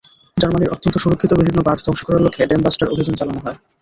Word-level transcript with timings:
জার্মানির 0.37 0.73
অত্যন্ত 0.73 0.95
সুরক্ষিত 0.99 1.31
বিভিন্ন 1.33 1.59
বাঁধ 1.63 1.79
ধ্বংস 1.81 2.01
করার 2.03 2.23
লক্ষ্যে 2.23 2.49
ড্যামবাস্টার 2.49 2.91
অভিযান 2.93 3.15
চালানো 3.17 3.39
হয়। 3.39 3.57